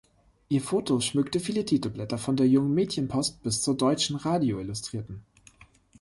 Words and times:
Ihr 0.49 0.61
Foto 0.61 0.99
schmückte 0.99 1.39
viele 1.39 1.63
Titelblätter, 1.63 2.17
von 2.17 2.35
der 2.35 2.47
"Jung-Mädchenpost" 2.47 3.43
bis 3.43 3.61
zur 3.61 3.77
"Deutschen 3.77 4.15
Radio-Illustrierten". 4.15 5.21